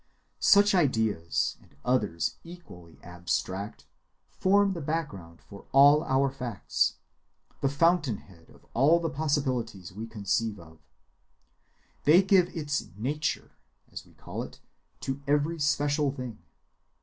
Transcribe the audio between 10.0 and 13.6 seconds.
conceive of. They give its "nature,"